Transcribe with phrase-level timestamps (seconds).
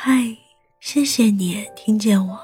[0.00, 0.38] 嗨，
[0.78, 2.38] 谢谢你听见我。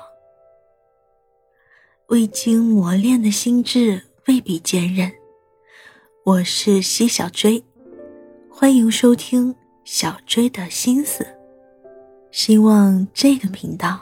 [2.09, 5.09] 未经磨练的心智未必坚韧。
[6.25, 7.63] 我是西小追，
[8.51, 9.55] 欢迎收听
[9.85, 11.25] 小追的心思。
[12.33, 14.01] 希望这个频道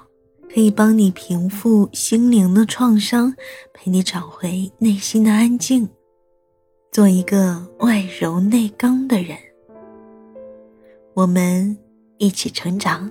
[0.48, 3.37] 可以帮你平复心灵的创伤，
[3.75, 5.87] 陪你找回内心的安静，
[6.91, 9.37] 做一个外柔内刚的人。
[11.12, 11.77] 我们
[12.16, 13.11] 一起成长。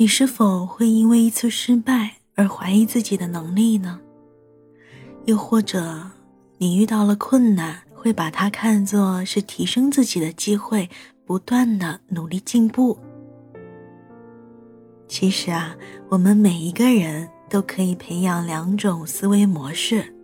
[0.00, 4.00] 你是否会因为一次失败而怀疑自己的能力呢？
[5.26, 6.10] 又或者，
[6.56, 10.88] 你遇到了困难，会把它看作是提升自己的机会，
[11.26, 12.98] 不断的努力进步？
[15.06, 15.76] 其实啊，
[16.08, 20.14] 我们每一个人都可以培养两种思维模式。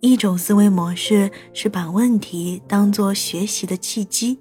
[0.00, 4.40] 一种思维模式是把问题当做学习的契机，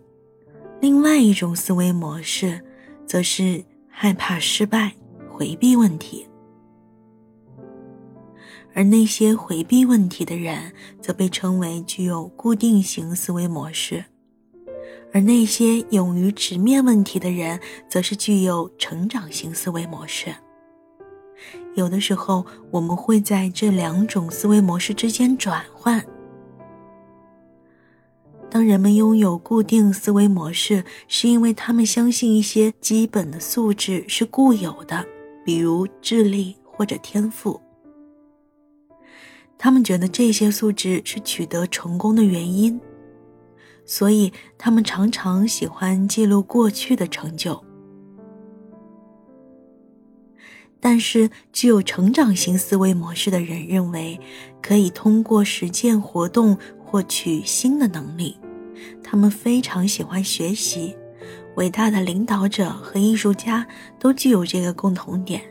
[0.82, 2.64] 另外一种思维模式。
[3.08, 4.94] 则是害怕失败，
[5.30, 6.28] 回避问题，
[8.74, 14.04] 而那些回避问题的人，则被称为具有固定型思维模式；
[15.14, 20.36] 而那些勇于直面问题的人，则是具有成长型思维模式。
[21.76, 26.04] 有的时候，我们会在这两种思维模式之间转换。
[28.50, 35.06] 当人们拥有固定思维模式，是因为他们相信一些基本的素质是固有的，
[35.44, 37.60] 比如智力或者天赋。
[39.58, 42.80] 他们觉得这些素质是取得成功的原因，
[43.86, 47.62] 所以他们常常喜欢记录过去的成就。
[50.80, 54.20] 但是，具有成长型思维模式的人认为，
[54.62, 56.58] 可以通过实践活动。
[56.88, 58.38] 获取新的能力，
[59.04, 60.96] 他们非常喜欢学习。
[61.56, 63.68] 伟大的领导者和艺术家
[64.00, 65.42] 都具有这个共同点。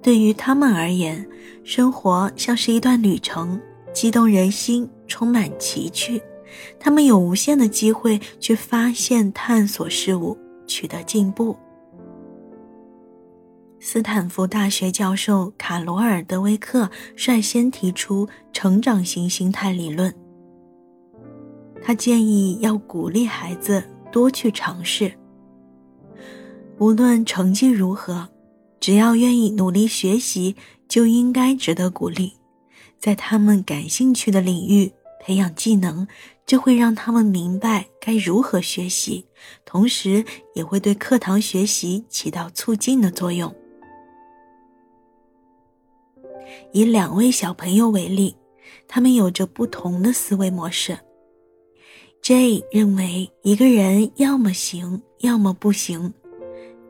[0.00, 1.26] 对于他们而言，
[1.64, 3.60] 生活像是一段旅程，
[3.92, 6.22] 激动人心，充满奇趣。
[6.78, 11.56] 他们有无限的机会去发现、探索事物，取得进步。
[13.80, 20.14] 斯坦福大学教授卡罗尔·德威克率先提出成长型心态理论。
[21.88, 23.82] 他建议要鼓励孩子
[24.12, 25.10] 多去尝试，
[26.76, 28.28] 无论成绩如何，
[28.78, 30.54] 只要愿意努力学习，
[30.86, 32.34] 就应该值得鼓励。
[32.98, 36.06] 在他们感兴趣的领域培养技能，
[36.44, 39.24] 就会让他们明白该如何学习，
[39.64, 43.54] 同时也会对课堂学习起到促进的作用。
[46.74, 48.36] 以两位小朋友为例，
[48.86, 50.98] 他们有着不同的思维模式。
[52.20, 56.12] J 认为一个人要么行，要么不行，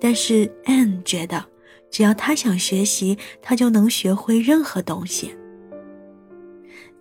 [0.00, 1.44] 但是 N 觉得，
[1.92, 5.32] 只要他想学习，他就能学会任何东西。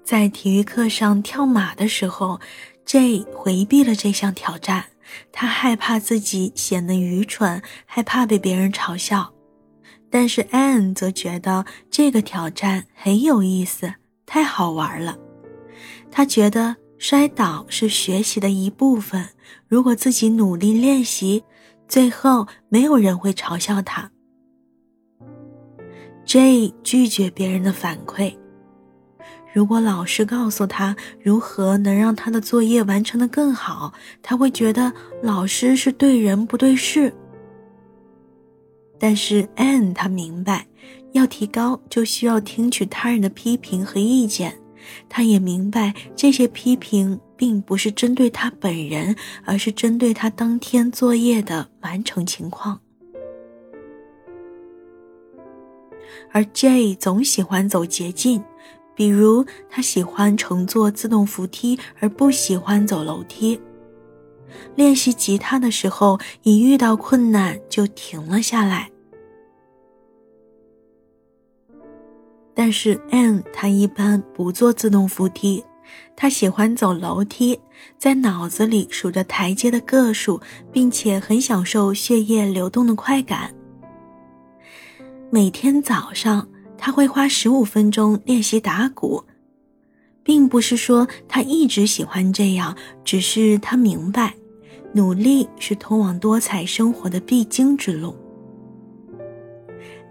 [0.03, 2.39] 在体育课上跳马的时候
[2.85, 4.85] ，J 回避了这项挑战，
[5.31, 9.33] 他害怕自己显得愚蠢，害怕被别人嘲笑。
[10.11, 13.95] 但是 N 则觉得这个挑战很有意思，
[14.27, 15.17] 太好玩了。
[16.11, 16.75] 他觉得。
[16.97, 19.30] 摔倒是学习的一部分。
[19.68, 21.44] 如果自己努力练习，
[21.88, 24.12] 最后没有人会嘲笑他。
[26.25, 28.36] J 拒绝别人的反馈。
[29.53, 34.94] 如果老师告诉他如何能让他的作业完成的更好，他会觉得
[35.24, 37.13] 老师是对人不对事。
[39.00, 40.68] 但是 N 他明白，
[41.13, 44.59] 要提高就需要听取他人的批评和意见。
[45.09, 49.16] 他也明白，这些批评并不是针对他本人，
[49.46, 52.80] 而是针对他当天作业的完成情况。
[56.31, 58.44] 而 J 总喜欢走捷径，
[58.95, 63.60] 比如他喜欢乘坐自动扶梯，而不喜欢走楼梯。
[64.75, 68.90] 练习吉他的时候，一遇到困难就停了下来。
[72.59, 75.63] 但是 N 他一般不坐自动扶梯，
[76.15, 77.59] 他喜欢走楼梯，
[78.00, 83.54] 在脑子里数着台阶的个数，并且很享受血液流动的快感。
[85.30, 86.50] 每天早上
[86.80, 89.24] 他会花十五分钟练习打鼓，
[90.24, 94.33] 并不是说他一直喜欢这样，只是他明白，
[94.94, 98.15] 努力是通往多彩生活的必经之路。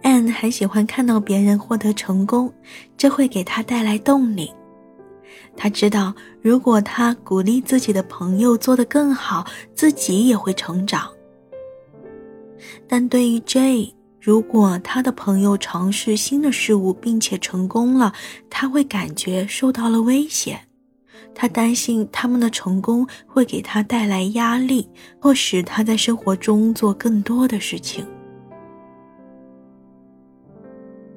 [0.03, 2.53] Anne 还喜欢看到别人获得成功，
[2.97, 4.53] 这会给他带来动力。
[5.57, 11.11] 他知道，如果他鼓励自己的朋友做得更好，自己也会成长。
[12.87, 18.13] 但对于 J，如果他的朋友尝试新的事物并且成功了，
[18.49, 20.61] 他会感觉受到了威胁。
[21.35, 24.89] 他担心他们的成功会给他带来压力，
[25.21, 28.07] 或使他在生活中做更多的事情。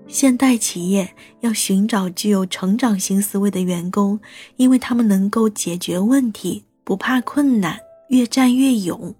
[0.10, 1.08] 现代企业
[1.42, 4.20] 要寻找具有成长型思维的员工，
[4.56, 7.80] 因为他们能够解决问题，不怕困难，
[8.10, 9.14] 越战越勇。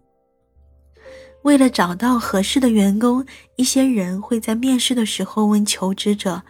[1.44, 3.24] 为了找到合适的员工，
[3.56, 6.42] 一些人会在面试的时候问求职者：“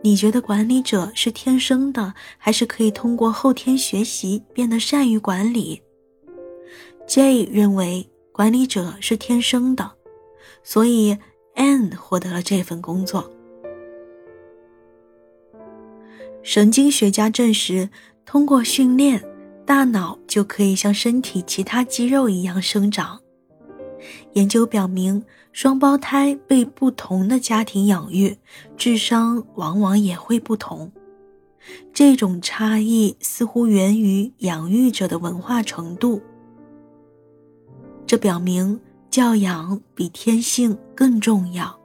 [0.00, 5.82] 你觉得管理者是天生的，还是可以通过后天学习变得善于管理
[7.08, 9.90] ？”J 认为管理者是天生的，
[10.62, 11.18] 所以
[11.56, 13.28] N 获得了这份工作。
[16.42, 17.90] 神经学家证实，
[18.24, 19.22] 通过训练，
[19.66, 23.20] 大脑就可以像身体其他肌肉一样生长。
[24.34, 28.38] 研究表明，双胞胎被不同的家庭养育，
[28.76, 30.90] 智商往往也会不同。
[31.92, 36.22] 这种差异似乎源于养育者的文化程度。
[38.06, 38.80] 这表明
[39.10, 41.78] 教养比天性更重要。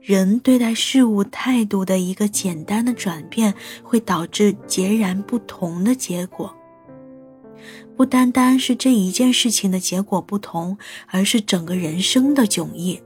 [0.00, 6.54] 人对待事物态度的一个简单的转变，会导致截然不同的结果。
[7.96, 10.78] 不单单是这一件事情的结果不同，
[11.08, 13.00] 而是整个人生的迥异。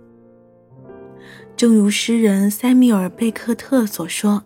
[1.56, 4.44] 正如诗人塞缪尔·贝克特所说：“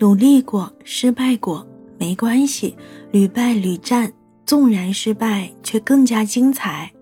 [0.00, 1.66] 努力过，失败过，
[1.98, 2.76] 没关系，
[3.10, 4.12] 屡败屡战，
[4.44, 6.92] 纵然失败，却更加精彩。”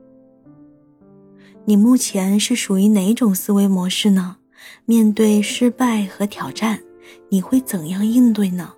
[1.67, 4.37] 你目前是属于哪种思维模式呢？
[4.85, 6.81] 面对失败和挑战，
[7.29, 8.73] 你会怎样应对呢？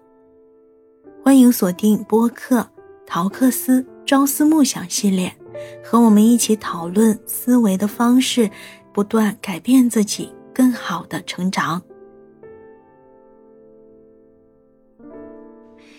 [1.23, 2.61] 欢迎锁定播客
[3.07, 3.83] 《陶克斯》。
[4.07, 5.37] 朝思暮想系列，
[5.83, 8.49] 和我们一起讨论思维的方式，
[8.93, 11.83] 不断改变自己，更好的成长。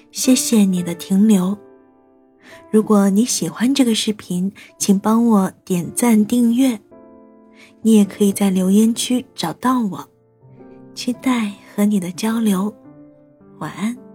[0.10, 1.58] 谢谢你的停留。
[2.72, 6.80] 如果你喜欢这个视频，请帮我点赞订阅。
[7.88, 10.06] 你也可以在留言区找到我，
[10.94, 12.76] 期待和你的交流。
[13.60, 14.07] 晚安。